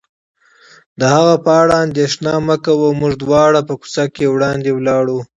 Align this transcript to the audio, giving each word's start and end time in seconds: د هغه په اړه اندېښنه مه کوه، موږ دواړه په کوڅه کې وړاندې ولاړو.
د 0.99 1.01
هغه 1.15 1.35
په 1.45 1.51
اړه 1.61 1.75
اندېښنه 1.85 2.31
مه 2.47 2.57
کوه، 2.65 2.89
موږ 2.99 3.13
دواړه 3.23 3.59
په 3.67 3.73
کوڅه 3.79 4.05
کې 4.15 4.31
وړاندې 4.33 4.69
ولاړو. 4.73 5.19